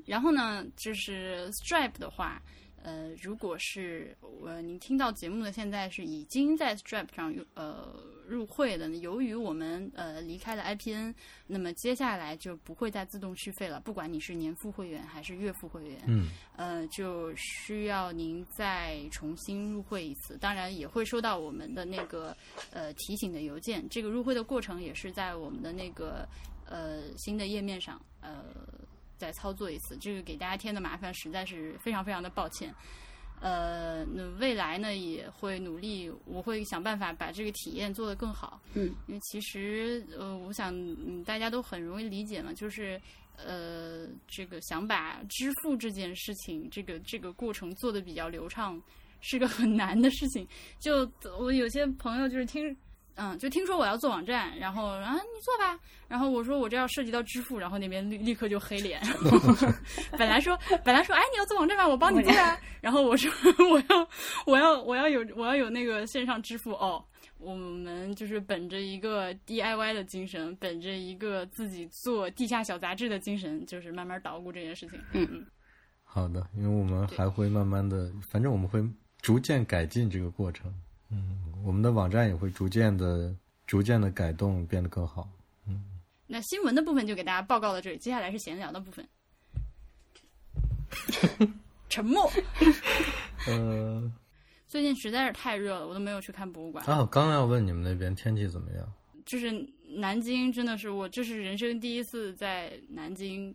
[0.06, 2.42] 然后呢，就是 Stripe 的话。
[2.84, 7.96] 呃，如果是呃您听到节目的现在是已经在 Stripe 上呃
[8.28, 11.14] 入会的，由于我们呃离开了 IPN，
[11.48, 20.38] 那么接下来就不会再自动续费了，不管你是年付会员还是月付会员，嗯呃，就需要您再重新入会一次。
[20.38, 22.36] 当然也会收到我们的那个
[22.72, 23.88] 呃提醒的邮件。
[23.90, 26.28] 这个入会的过程也是在我们的那个
[26.66, 28.46] 呃新的页面上呃
[29.22, 29.96] 再操作一次。
[29.98, 32.74] 这个给大家添的麻烦实在是非常非常的抱歉。
[33.40, 38.60] 呃，那未来呢也会努力，我会想办法把这个体验做得更好。
[38.74, 43.00] 嗯，因为其实呃，我想嗯大家都很容易理解嘛，就是
[43.38, 48.80] 呃，这个想把支付这件事情，这个这个过程做得比较流畅，
[49.22, 50.48] 是个很难的事情。
[50.80, 52.76] 就我有些朋友就是听。
[53.16, 59.02] 嗯，就听说我要做网站，然后啊你做吧，然后我说我这要涉及到支付，然后那边立立刻就黑脸。
[60.18, 63.32] 本来说本来说哎你要做网站吧，我帮你做啊，然后我说
[63.72, 64.08] 我要
[64.46, 67.04] 我要我要有我要有那个线上支付哦。
[67.38, 75.00] 我们就是本着一个 DIY 的精神，本着一个自己做地下小杂志的精神，就是慢慢捣鼓这件事情。
[75.14, 75.46] 嗯嗯，
[76.04, 78.88] 好的，因为我们还会慢慢的，反正我们会
[79.22, 80.72] 逐渐改进这个过程。
[81.12, 83.36] 嗯，我们的网站也会逐渐的、
[83.68, 85.30] 逐渐的改动，变得更好。
[85.68, 85.84] 嗯
[86.28, 89.06] 那新闻的部分就给大家报告到这里，接下来是闲聊的部分。
[91.90, 92.32] 沉默。
[93.48, 94.12] 呃，
[94.68, 96.86] 最近实在是太热了，我都没有去看博物馆。
[96.86, 98.94] 啊，我刚要问你们那边天气怎么样？
[99.26, 99.52] 就是
[99.90, 103.54] 南京真的是我，这是人生第一次在南京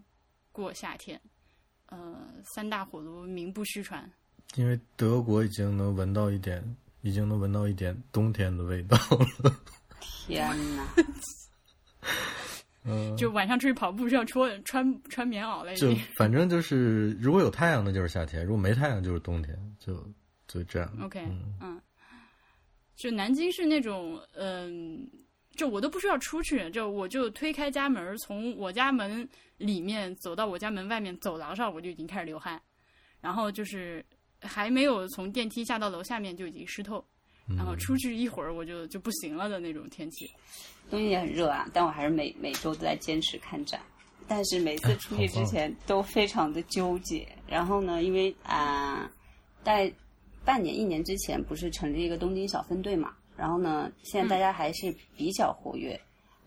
[0.52, 1.18] 过夏天。
[1.86, 2.14] 呃，
[2.44, 4.10] 三大火炉名不虚传。
[4.56, 6.62] 因为德国已经能闻到一点，
[7.06, 8.98] 已经能闻到一点冬天的味道
[9.42, 9.56] 了。
[10.00, 10.84] 天哪！
[12.82, 15.94] 嗯，就晚上出去跑步是要穿穿穿棉袄了，已就。
[16.16, 20.04] 反正就是，如果有太阳那就是夏天，如果没太阳就是冬天，就
[20.48, 20.92] 就这样。
[21.00, 21.80] OK，嗯嗯，
[22.96, 25.08] 就南京是那种，嗯，
[25.54, 32.60] 就我都不需要出去，就我就推开家门，从我家门里面走到我家门外面走廊上，我就已经开始流汗，
[33.20, 34.04] 然后就是
[34.46, 37.04] 还没有从电梯下到楼下面就已经湿透，
[37.56, 40.30] 然后出去一会儿我就就不行了的那种天气。
[40.88, 43.80] 东京也很热啊，但我还是每每周都在坚持看展。
[44.28, 47.26] 但是每次出去之前都非常的纠结。
[47.46, 49.08] 然后呢，因为啊、
[49.62, 49.92] 大概
[50.44, 56.00] 半年一年之前不是成立一个东京小分队嘛，然后呢，现在大家还是比较活跃，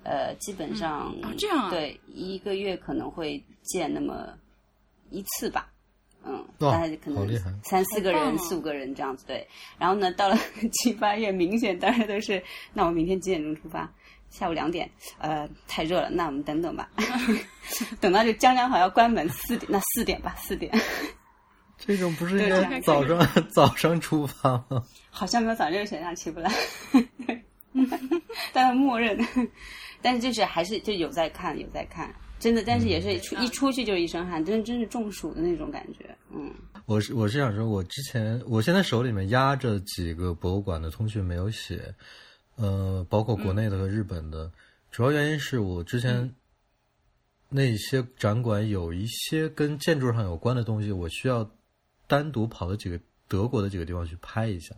[0.04, 4.38] 呃，基本上、哦这样啊对一个月可能会见那么
[5.10, 5.72] 一次吧。
[6.26, 7.28] 嗯，哇大概可能
[7.64, 9.48] 三四个人、四五个人这样子对。
[9.78, 10.38] 然后呢，到了
[10.72, 12.42] 七八月，明显大家都是，
[12.74, 13.90] 那我明天几点钟出发？
[14.30, 16.88] 下午两点，呃，太热了，那我们等等吧。
[18.00, 20.72] 等到就将将好要关门，四点，那四点吧，四点。
[21.80, 24.84] 这种不是应该早上 早上出发吗？
[25.10, 26.52] 好像没有早这个选项起不来，
[28.54, 29.18] 但是默认，
[30.02, 36.52] 但是就是还是就有在看，有在看，真的，但是也是出、嗯一出去就一身汗，真的真是中暑的那种感觉，嗯。
[36.86, 41.94] 我是我是想说，我之前我现在手里面压着几个博物馆的通讯没有写，
[42.56, 44.52] 呃，包括国内的和日本的，
[44.90, 46.34] 主要原因是我之前
[47.48, 51.48] 那些展馆有一些跟建筑上有关的东西，我需要
[52.08, 54.74] 单独跑到几个德国的几个地方去拍一下，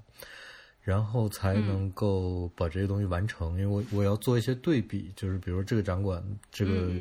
[0.82, 6.22] 然后才能够把这些东西完成，因为我我要做一些对比，就是比如这个展馆
[6.52, 6.92] 这个。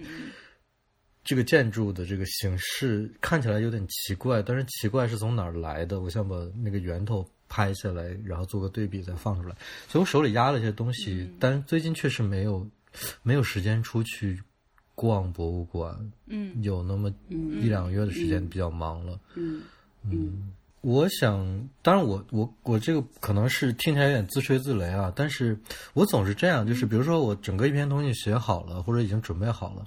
[1.23, 6.01] 这个建筑的这个形式看起来有点奇怪，但是奇怪是从哪儿来的？
[6.01, 9.55] 我想把那个源头拍下来，然后做个对比再放出来。
[9.87, 12.67] 所以我手里压了一些东西，嗯但是最近确实没有
[13.23, 14.41] 没有时间出去
[14.95, 15.95] 逛博物馆，
[16.27, 19.21] 嗯有那么一两个月的时间比较忙了。
[19.35, 19.63] 嗯
[20.05, 20.53] 嗯
[20.83, 25.55] 我想，当然我我我这个可能是听起来有点自吹自擂啊，但是
[25.93, 29.87] 我总是这样，就是比如说我整个一篇东西写好了，或者已经准备好了，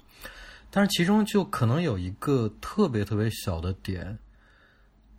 [0.76, 4.18] 但是其中就可能有一个特别特别小的点，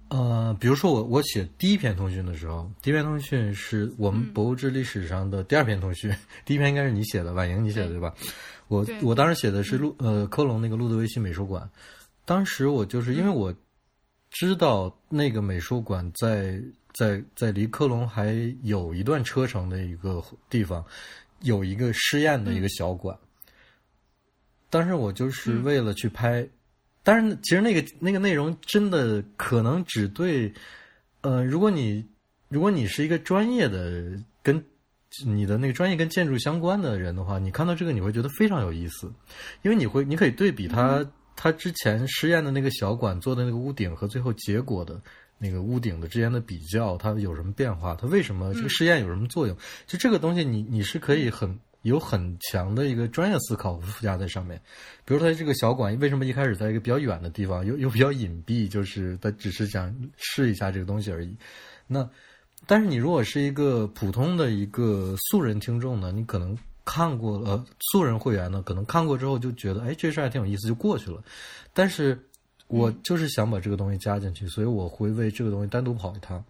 [0.10, 6.14] 呃，比如说我我写第一篇通讯的时候，第一篇通讯是我们博物志历史上的第二篇通讯，
[6.44, 8.14] 第一篇应该是你写的，婉莹你写的对吧？
[8.68, 11.70] 我我当时写的是路呃科隆那个路德维希美术馆，
[12.26, 13.56] 当时我就是因为我
[14.32, 20.84] 知道那个美术馆在在在离科隆还有一段车程的一个地方，
[21.44, 23.18] 有一个试验的一个小馆。
[24.70, 26.48] 当时我就是为了去拍，
[27.04, 30.54] 但是其实那个那个内容真的可能只对，
[31.22, 32.06] 呃，如果你
[32.50, 34.64] 如果你是一个专业的跟
[35.26, 39.10] 你的那个专业跟建筑相关的人的话，你看到这个你会觉得非常有意思，
[39.62, 45.02] 因为你会你可以对比他、他之前实验的那个小馆做的那个屋顶和最后结果的
[45.38, 47.96] 那个屋顶的之间的比较，它有什么变化？
[47.96, 49.56] 它为什么这个试验有什么作用？
[49.88, 54.60] 就这个东西你，你是可以很有很强的一个专业思考附加在上面。
[55.06, 61.36] 比如它这个小馆为什么一开始在一个比较远的地方，又又比较隐蔽，就是他只是想试一下这个东西而已。
[61.88, 62.10] 那
[62.66, 71.24] 但是你如果是一个普通的一个素人听众呢，你可能看过了素人会员呢，可能看过之后就觉得，哎，这事还挺有意思，就过去了。
[71.74, 72.20] 但是
[72.68, 76.44] 我就是想把这个东西加进去，所以我会为这个东西单独跑一趟。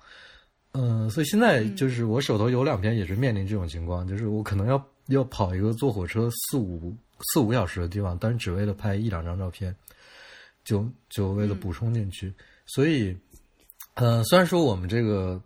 [0.72, 6.96] 嗯，所以现在就是我手头有两篇也是面临这种情况，就是我可能要要跑一个坐火车四五
[7.34, 9.76] 四五个小时的地方，但是只为了拍一两张照片，
[10.64, 12.34] 就就为了补充进去。
[12.66, 13.16] 所以，
[13.96, 15.42] 嗯，虽然说我们这个。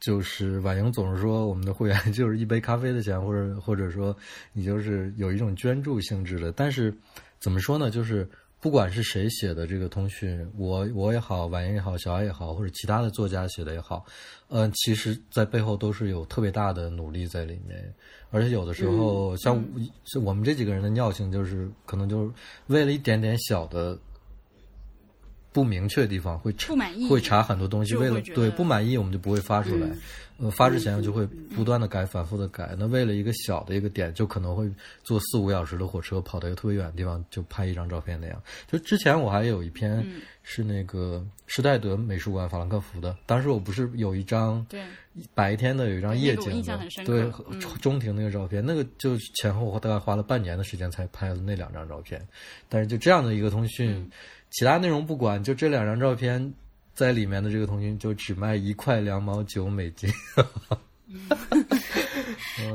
[0.00, 4.16] 就是婉莹总是说，我们的会员 就是一杯咖啡的钱，或者或者说
[4.54, 6.50] 你就是有一种捐助性质的。
[6.50, 6.90] 但是
[7.38, 7.90] 怎么说呢？
[7.90, 8.26] 就是
[8.60, 14.04] 不管是谁写的这个通讯，我我也好，婉莹也好，小艾也好，或者其他的作家写的也好，
[14.48, 17.92] 嗯，其实在背后都是有特别大的努力在里面。
[18.30, 19.64] 而且有的时候，像
[20.04, 22.32] 像我们这几个人的尿性，就是可能就是
[22.66, 23.98] 为了一点点小的。
[25.52, 26.74] 不明确的地方会查，
[27.08, 27.94] 会查很多东西。
[27.96, 29.88] 为了对不满意，我们就不会发出来。
[30.38, 32.74] 呃，发之前就会不断的改，反复的改。
[32.78, 34.66] 那为了一个小的一个点，就可能会
[35.04, 38.42] 坐四五个小时的火车，跑到一个特别远的地方，就拍一张照片那样。
[38.66, 40.02] 就之前我还有一篇
[40.42, 44.80] 是那个施代德美术馆法兰克福的，当时我不是有一张对
[45.34, 47.30] 白天的有一张夜景的，对
[47.78, 52.26] 中庭那个照片，那个就前后大概花了半年的时间才拍了那两张照片。
[52.66, 54.10] 但是就这样的一个通讯。
[54.50, 56.52] 其他内容不管，就这两张照片
[56.94, 60.10] 在里面的这个通讯就只卖一块两毛九美金。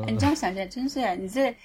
[0.07, 1.13] 你这样想起来真是啊！
[1.13, 1.55] 你这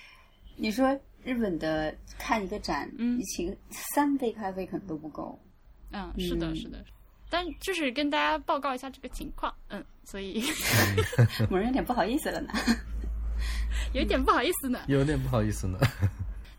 [0.56, 5.38] 你说日本的看一个展，嗯，请三杯咖啡可能都不够。
[5.92, 6.84] 嗯，是的，是的。
[7.28, 10.42] 但就是跟大家报告一下这个情况，嗯，所以
[11.50, 12.52] 某人有点不好意思了呢，
[13.94, 15.78] 有点不好意思呢，有点不好意思呢。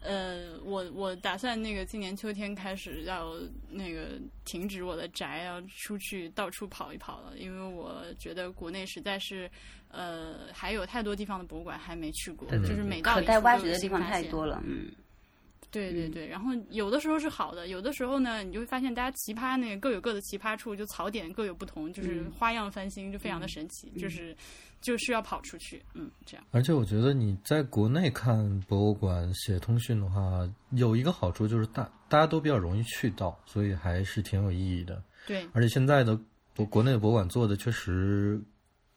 [0.01, 3.35] 呃，我我打算那个今年秋天开始要
[3.69, 9.49] 那个停止我的宅，要出去到处跑一跑了，因为我觉得国内实在是
[9.89, 14.91] 呃还有太多地方的博物馆还没去过，就是每到可待挖掘的地方太多了，嗯。
[15.71, 24.36] 对对对，然后有的时候是好的，有的时候呢，你就会发现大家奇葩那个各有各的奇葩处，就槽点各有不同，就是花样翻新，就非常的神奇，就是
[24.81, 26.45] 就需要跑出去，嗯，这样。
[26.51, 35.01] 而且我觉得你在国内看博物馆写通讯的话，有一个好处就是大大家都比较容易去到，所以还是挺有意义的。
[35.25, 36.19] 对，而且现在的
[36.53, 38.41] 国国内的博物馆做的确实，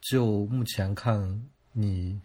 [0.01, 1.41] 就目前看
[1.73, 2.21] 你。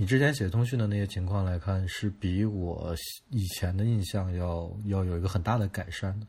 [0.00, 2.94] 你之前写通讯的那些情况来看，是比我
[3.30, 6.26] 以前的印象要要有一个很大的改善的，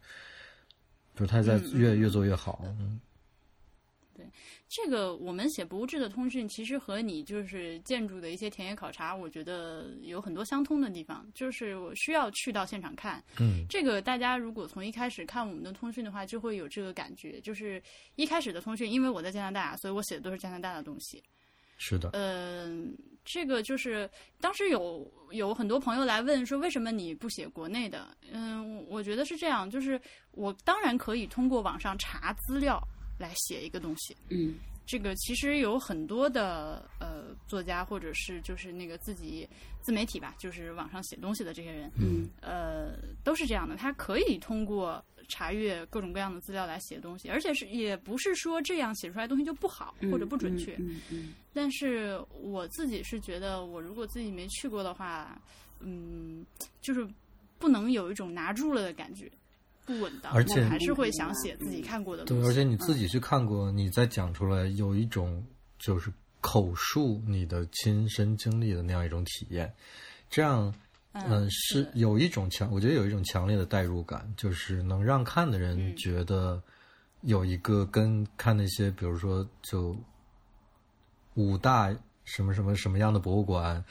[1.14, 2.64] 就是他在越越做越好。
[2.64, 3.00] 嗯，
[4.16, 4.26] 对，
[4.68, 13.24] 这个我们写博物志的通讯，其实和你就是建筑的一些田野考察，我觉得有很多相通的地方，就是我需要去到现场看。
[13.40, 17.80] 嗯，这个大家如果从一开始看我们的通讯的话，就会有这个感觉，就是
[18.16, 21.24] 一开始的通讯，因为我在加拿大，所以我写的都是加拿大的东西。
[21.82, 24.08] 是的，嗯，这个就是
[24.42, 28.16] 当时有有很多朋友来问说，为什么你不写国内的？
[28.32, 30.00] 嗯，我觉得是这样，就是
[30.32, 32.80] 我当然可以通过网上查资料
[33.18, 39.48] 来写一个东西，嗯，这个其实有很多的呃作家或者是就是那个自己
[39.82, 42.92] 自媒体吧，就是网上写东西的这些人，嗯，呃，
[43.24, 45.04] 都是这样的，他可以通过。
[45.30, 50.76] 查阅各种各样的资料来写东西，而且是也不是说这样写出来东西就不好或者不准确。
[50.80, 51.34] 嗯嗯。
[51.54, 55.42] 但是我自己是觉得，我如果自己没去过的话，
[55.80, 56.46] 嗯，
[56.82, 57.08] 就是
[57.58, 59.32] 不能有一种拿住了的感觉，
[59.86, 60.34] 不稳当。
[60.34, 62.26] 而且还是会想写自己看过的。
[62.26, 65.46] 对，而且你自己去看过，你再讲出来，有一种
[65.78, 66.12] 就是
[66.42, 69.74] 口述你的亲身经历的那样一种体验，
[70.30, 70.74] 这样。
[71.14, 76.62] 嗯，是有一种强，我觉得有一种强烈的代入感，就是能让看的人觉得
[77.22, 79.96] 有一个跟看那些，比如说就
[81.34, 81.90] 五大
[82.26, 83.84] 什么什么什么样的博物馆，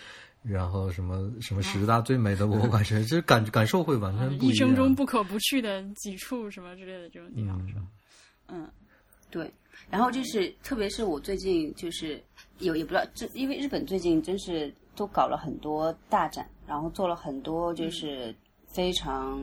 [0.43, 4.51] 然后什么什么十大最美的博物馆，其实感感受会完全不一样。
[4.51, 7.83] 一生中不可不去的几处什么之类的这种地方，是吧？
[8.47, 8.71] 嗯，
[9.31, 9.53] 对。
[9.91, 12.23] 然后就是，特别是我最近就是
[12.59, 16.47] 有也不知道，这因为日本最近真是都搞了很多大展。
[16.67, 19.41] 然后做了很多，就是非常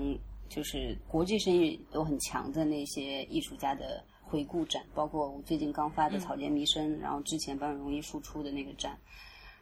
[0.48, 8.96] 就是国际声誉都很强的那些艺术家的回顾展，包括我最近刚发的《草间弥生》，然后之前班荣一输出的那个展，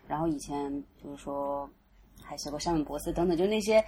[0.10, 0.70] 然后以前
[1.02, 1.70] 比如说
[2.22, 3.82] 还写过山本博斯等等，就那些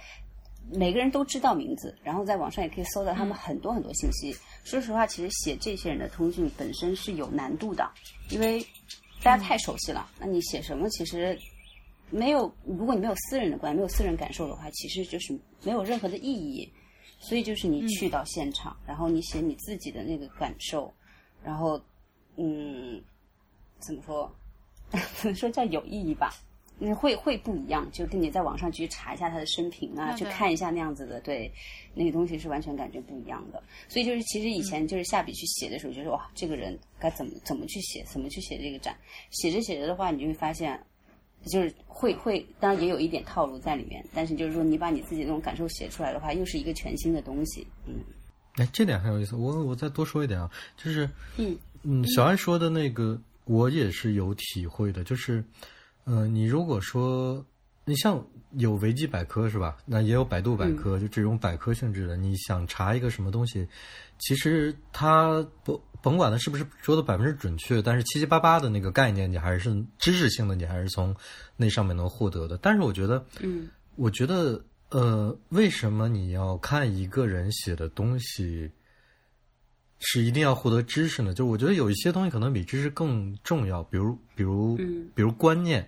[0.72, 4.34] 每个人都知道名字，然后在网上也可以搜到他们很多很多信息。
[4.64, 7.86] 说实话，其实写这些人的通讯本身是有难度的，
[8.30, 8.64] 因为
[9.22, 10.08] 大家太熟悉了。
[10.18, 11.38] 那你写什么，其实
[12.10, 16.70] 没有，如果你没有私人的关系，没有私人感受的话，其实就是没有任何的意义。
[17.18, 20.92] 所以就是你去到现场，然后你写你自己的那个感受，
[21.42, 21.80] 然后
[22.36, 23.02] 嗯，
[23.78, 24.30] 怎么说？
[25.16, 26.30] 怎么说叫有意义吧？
[26.78, 31.50] 你，会会不一样，就跟你在网上去查一下他的生平啊，去看一下那样子的，对，
[31.94, 33.62] 那个东西是完全感觉不一样的。
[33.88, 38.94] 所以就是其实以前就是下笔去写的时候，就是哇，这个人该怎么怎么去写，怎么去写这个展。
[39.30, 40.78] 写着写着的话，你就会发现，
[41.46, 47.66] 就是会会，当然也有一点套路在里面，但是就是说你把你自己的那种感受写出来的话，又是一个全新的东西。
[47.86, 47.94] 嗯
[48.56, 49.36] 哎，这点很有意思。
[49.36, 55.04] 我我再多说一点啊，就是嗯嗯，小安说的那个，我也是有体会的。
[55.04, 55.44] 就是，
[56.04, 57.44] 呃，你如果说
[57.84, 59.76] 你像有维基百科是吧？
[59.84, 63.68] 那也有百度百科，就这种百科性质的，你想查一个什么东西，
[64.18, 71.12] 其实它不甭管它是不是说的百分之准确，但是七七八八的那个概念，你还是知识性的，你还是从
[71.56, 72.56] 那上面能获得的。
[72.58, 78.70] 但是我觉得，嗯我觉得，呃，为什么你要看一个人写的东西，
[79.98, 81.34] 是一定要获得知识呢？
[81.34, 85.84] 就是我觉得有一些东西可能比知识更重要，比如，比如，嗯比如观念。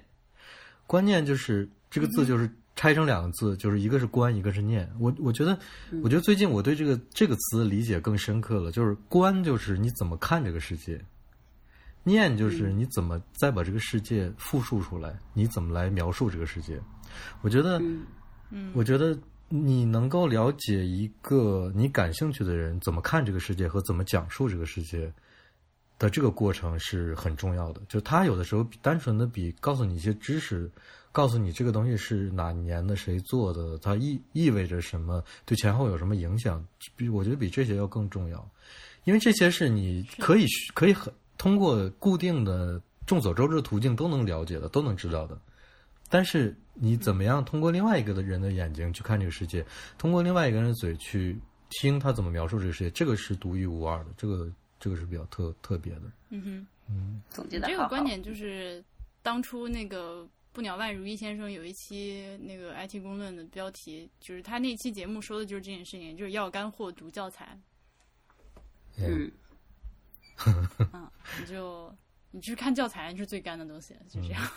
[0.88, 4.88] 观念就是这个字，就是拆成两个字，就是一个是观，一个是念。
[5.00, 5.58] 我我觉得，
[6.00, 11.04] 我觉得最近我对这个这个词理解更深刻了，就是观就是你怎么看这个世界，
[12.04, 16.80] 念就是你怎么再把这个世界复述出来，你怎么来描述这个世界。
[17.40, 17.80] 我觉得，
[18.50, 19.18] 嗯我觉得
[19.48, 25.12] 你能够了解一个你感兴趣的人怎么看这个世界和怎么讲述这个世界
[25.98, 27.80] 的这个过程是很重要的。
[27.88, 30.70] 就他有的时候比单纯的比告诉你一些知识，
[31.10, 38.48] 告诉你这个东西是哪年的谁做的，它意意味着什么，对前后有什么影响，比我觉得比这些要更重要，
[39.04, 45.36] 因为这些是你可以可以很通过固定的众所周知的途径都能了解的，都能知道的。
[46.10, 49.64] 但是你怎么样通过另外一个的人的眼睛去看这个世界，
[49.96, 51.38] 通过另外一个人的嘴去
[51.70, 56.02] 听他怎么描述这个世界，这个是独一无二的，这个这个是比较特特别的。
[56.30, 56.66] 嗯哼。
[56.90, 58.82] 嗯总结的这个观点就是
[59.22, 67.60] 当初那个不鸟万如一先生有一期那个 IT 公论的标题，就是他那期节目说的就是这件事情，就是要干货读教材，
[68.98, 69.30] 嗯
[70.94, 71.10] 嗯，
[71.40, 71.94] 你就
[72.30, 74.50] 你去看教材是最干的东西，就这样。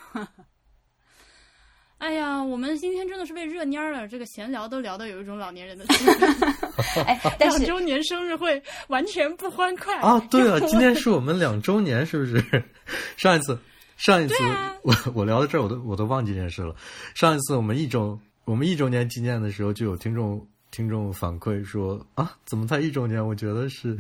[2.02, 6.58] 哎呀，我们今天真的是被热蔫儿了，这个闲聊都聊到有一种老年人的气氛。
[7.06, 12.44] 哎，但两周年生日会完全不欢快啊，对啊，今天是我们两周年，是不是？
[13.18, 13.56] 上一次，
[13.98, 16.76] 上一次、啊我我聊到这儿，我都我都忘记这件事了。
[17.14, 23.24] 上一次我们一周我们一周年纪念的时候，就有听众听众反馈说啊，怎么才一周年？
[23.24, 23.96] 我觉得是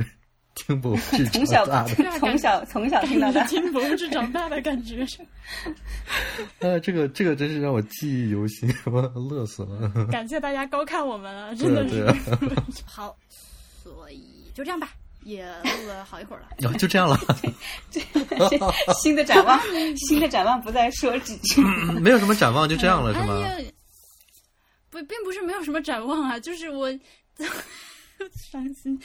[0.53, 1.65] 听不是从小。
[2.19, 5.05] 从小从小听到大，听不是长大的感觉。
[6.59, 9.89] 呃，这个这个真是让我记忆犹新， 我乐死了。
[10.11, 12.05] 感谢大家高看我们了，真的是。
[12.85, 13.15] 好，
[13.83, 14.89] 所以就这样吧，
[15.23, 16.47] 也录了好一会儿了。
[16.59, 17.17] 然后就这样了，
[19.01, 19.59] 新的展望，
[19.95, 21.61] 新的展望不再说几句。
[21.99, 23.41] 没有什么展望，就这样了，是吗？
[23.43, 23.63] 哎，
[24.89, 26.91] 不，并不是没有什么展望啊，就是我
[28.51, 28.99] 伤心，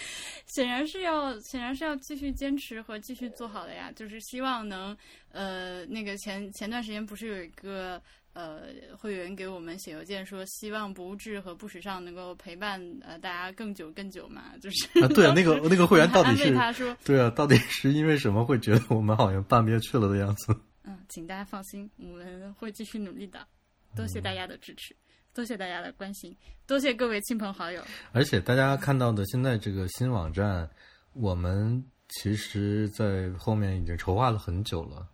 [0.46, 3.92] 显然是要，显然是要继续坚持和继续做好的呀。
[3.94, 4.96] 就是希望能，
[5.30, 8.00] 呃，那个前前段时间不是有一个
[8.32, 8.62] 呃
[8.96, 20.54] 会员给我们写邮件说，希望不物质和不时尚能够陪伴呃大家更久更久嘛，就是啊，对啊，那个那个会员到底是他说，对啊，到底是因为什么会觉得我们好像半边去了的样子？
[20.84, 23.46] 嗯，请大家放心，我们会继续努力的。
[23.94, 24.94] 多谢大家的支持，
[25.36, 26.34] 多谢大家的关心，
[26.66, 27.82] 多谢各位亲朋好友。
[28.12, 30.66] 而且大家看到的现在这个新网站，
[31.12, 35.06] 我们其实在后面已经筹划了很久了，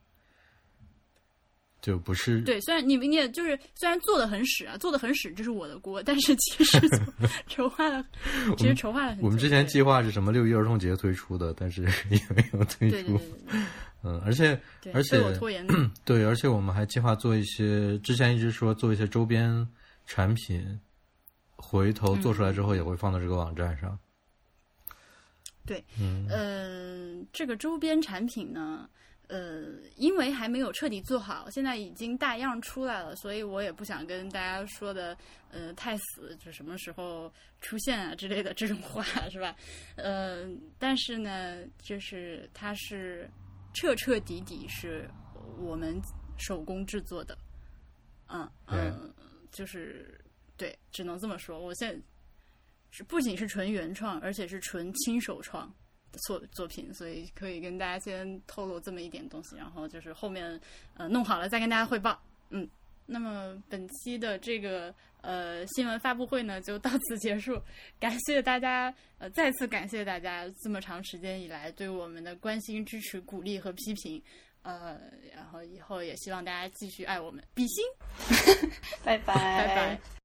[1.81, 6.79] 就不是对，虽然你们也就是虽然做的很屎啊，做的很屎，这是我的锅，但是其实
[7.49, 8.05] 筹划了，
[8.57, 9.25] 其实筹划了很久。
[9.25, 12.97] 我们之前计划是什么六一儿童节推出的，但是 也没有推出。
[12.97, 13.61] 对对对对对
[14.05, 14.61] 嗯，而且，
[14.95, 15.21] 而且。
[16.05, 19.67] 对，而且我们还计划做一些，之前一直说做一些周边
[20.07, 20.81] 产品，
[21.57, 23.99] 回头做出来之后也会放到这个网站上。
[25.65, 28.91] 对，嗯呃，这个周边产品呢，
[29.29, 29.63] 呃，
[29.97, 35.17] 因为还没有彻底做好，现在已经大样出来了，所以我也不想跟大家说的，
[35.51, 39.55] 呃，太死，就什么时候出现啊之类的这种话，是吧？
[39.95, 40.49] 呃，
[40.81, 43.31] 但是呢，就是它是
[43.73, 45.09] 彻彻底底是
[45.59, 46.03] 我们
[46.37, 47.39] 手工制作的，
[48.27, 49.15] 嗯嗯，
[49.53, 50.19] 就是
[50.57, 51.61] 对，只能这么说。
[51.61, 52.01] 我现在
[52.91, 55.73] 是不仅是纯原创，而且是纯亲手创
[56.11, 60.61] 的作作品，所以可以跟大家先透露这么一点东西，然后就是后面
[60.97, 62.21] 呃弄好了再跟大家汇报。
[62.51, 62.69] 嗯，
[63.07, 67.61] 那么本期的这个呃新闻发布会呢就到此结束，
[67.99, 74.23] 感谢大家呃再次感谢大家这么长时间以来对我们的关心、支持、鼓励和批评。
[74.63, 74.99] 呃，
[75.35, 77.85] 然后以后也希望大家继续爱我们，比心，
[79.05, 80.22] 拜拜，拜拜。